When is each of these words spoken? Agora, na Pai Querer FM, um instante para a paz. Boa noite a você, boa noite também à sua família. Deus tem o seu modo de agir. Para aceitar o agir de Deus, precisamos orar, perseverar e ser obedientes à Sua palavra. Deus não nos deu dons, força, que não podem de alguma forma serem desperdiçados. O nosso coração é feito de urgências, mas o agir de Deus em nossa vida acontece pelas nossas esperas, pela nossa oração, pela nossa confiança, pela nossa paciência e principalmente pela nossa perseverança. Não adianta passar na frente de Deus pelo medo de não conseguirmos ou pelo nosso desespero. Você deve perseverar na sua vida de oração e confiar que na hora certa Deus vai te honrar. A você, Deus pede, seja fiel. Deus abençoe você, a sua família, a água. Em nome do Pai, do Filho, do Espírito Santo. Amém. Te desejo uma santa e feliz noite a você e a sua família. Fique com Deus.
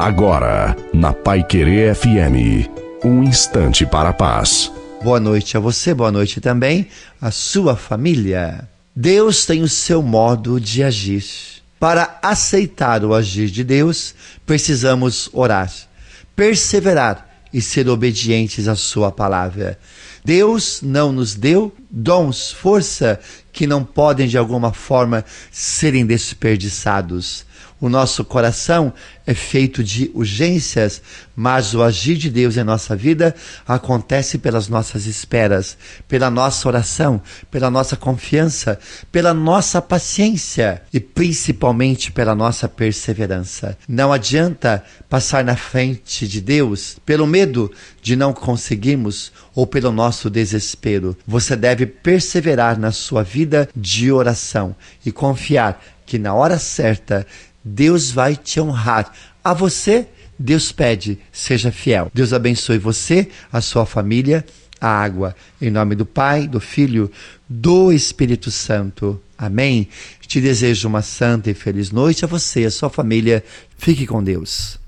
Agora, 0.00 0.74
na 0.94 1.12
Pai 1.12 1.44
Querer 1.44 1.94
FM, 1.94 2.66
um 3.04 3.22
instante 3.22 3.84
para 3.84 4.08
a 4.08 4.12
paz. 4.14 4.72
Boa 5.04 5.20
noite 5.20 5.58
a 5.58 5.60
você, 5.60 5.92
boa 5.92 6.10
noite 6.10 6.40
também 6.40 6.88
à 7.20 7.30
sua 7.30 7.76
família. 7.76 8.66
Deus 8.96 9.44
tem 9.44 9.60
o 9.60 9.68
seu 9.68 10.00
modo 10.00 10.58
de 10.58 10.82
agir. 10.82 11.22
Para 11.78 12.18
aceitar 12.22 13.04
o 13.04 13.12
agir 13.12 13.50
de 13.50 13.62
Deus, 13.62 14.14
precisamos 14.46 15.28
orar, 15.34 15.70
perseverar 16.34 17.28
e 17.52 17.60
ser 17.60 17.86
obedientes 17.86 18.68
à 18.68 18.74
Sua 18.74 19.12
palavra. 19.12 19.78
Deus 20.24 20.80
não 20.82 21.12
nos 21.12 21.34
deu 21.34 21.74
dons, 21.90 22.50
força, 22.52 23.20
que 23.52 23.66
não 23.66 23.84
podem 23.84 24.28
de 24.28 24.38
alguma 24.38 24.72
forma 24.72 25.24
serem 25.50 26.06
desperdiçados. 26.06 27.44
O 27.80 27.88
nosso 27.88 28.22
coração 28.24 28.92
é 29.26 29.32
feito 29.32 29.82
de 29.82 30.10
urgências, 30.12 31.00
mas 31.34 31.72
o 31.72 31.82
agir 31.82 32.16
de 32.16 32.28
Deus 32.28 32.58
em 32.58 32.64
nossa 32.64 32.94
vida 32.94 33.34
acontece 33.66 34.36
pelas 34.36 34.68
nossas 34.68 35.06
esperas, 35.06 35.78
pela 36.06 36.28
nossa 36.28 36.68
oração, 36.68 37.22
pela 37.50 37.70
nossa 37.70 37.96
confiança, 37.96 38.78
pela 39.10 39.32
nossa 39.32 39.80
paciência 39.80 40.82
e 40.92 41.00
principalmente 41.00 42.12
pela 42.12 42.34
nossa 42.34 42.68
perseverança. 42.68 43.78
Não 43.88 44.12
adianta 44.12 44.84
passar 45.08 45.42
na 45.42 45.56
frente 45.56 46.28
de 46.28 46.40
Deus 46.40 46.98
pelo 47.06 47.26
medo 47.26 47.72
de 48.02 48.14
não 48.14 48.34
conseguirmos 48.34 49.32
ou 49.54 49.66
pelo 49.66 49.90
nosso 49.90 50.28
desespero. 50.28 51.16
Você 51.26 51.56
deve 51.56 51.86
perseverar 51.86 52.78
na 52.78 52.92
sua 52.92 53.22
vida 53.22 53.39
de 53.74 54.10
oração 54.10 54.74
e 55.04 55.12
confiar 55.12 55.82
que 56.06 56.18
na 56.18 56.34
hora 56.34 56.58
certa 56.58 57.26
Deus 57.64 58.10
vai 58.10 58.34
te 58.34 58.60
honrar. 58.60 59.12
A 59.44 59.54
você, 59.54 60.08
Deus 60.38 60.72
pede, 60.72 61.18
seja 61.30 61.70
fiel. 61.70 62.10
Deus 62.12 62.32
abençoe 62.32 62.78
você, 62.78 63.28
a 63.52 63.60
sua 63.60 63.86
família, 63.86 64.44
a 64.80 64.88
água. 64.88 65.36
Em 65.60 65.70
nome 65.70 65.94
do 65.94 66.06
Pai, 66.06 66.48
do 66.48 66.58
Filho, 66.58 67.10
do 67.48 67.92
Espírito 67.92 68.50
Santo. 68.50 69.20
Amém. 69.36 69.88
Te 70.26 70.40
desejo 70.40 70.88
uma 70.88 71.02
santa 71.02 71.50
e 71.50 71.54
feliz 71.54 71.90
noite 71.90 72.24
a 72.24 72.28
você 72.28 72.62
e 72.62 72.66
a 72.66 72.70
sua 72.70 72.88
família. 72.88 73.44
Fique 73.76 74.06
com 74.06 74.22
Deus. 74.22 74.79